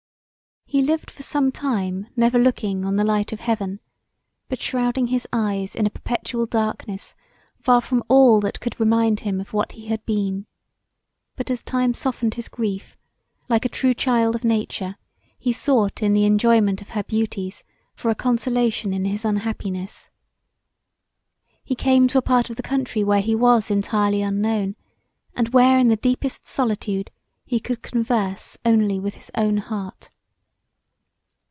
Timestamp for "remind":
8.79-9.19